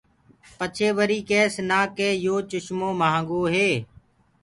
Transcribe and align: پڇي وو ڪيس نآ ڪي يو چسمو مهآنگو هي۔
پڇي 0.57 0.89
وو 0.97 1.05
ڪيس 1.29 1.53
نآ 1.69 1.79
ڪي 1.97 2.09
يو 2.25 2.35
چسمو 2.49 2.89
مهآنگو 2.99 3.41
هي۔ 3.53 3.69